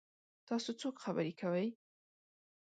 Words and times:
تاسو 0.47 0.69
څوک 0.81 0.95
خبرې 1.03 1.33
کوئ؟ 1.41 1.67